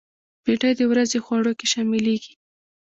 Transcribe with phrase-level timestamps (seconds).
[0.43, 2.33] بېنډۍ د ورځې خوړو کې شاملېږي